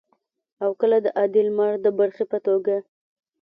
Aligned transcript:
او 0.63 0.69
کله 0.79 0.97
د 1.05 1.07
عادي 1.17 1.41
عمر 1.49 1.73
د 1.85 1.87
برخې 1.99 2.23
په 2.31 2.37
توګه 2.47 2.75